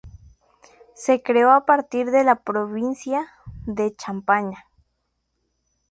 Se 0.95 1.21
creó 1.21 1.51
a 1.51 1.67
partir 1.67 2.09
de 2.09 2.23
la 2.23 2.37
provincia 2.41 3.29
de 3.67 3.95
Champaña. 3.95 4.65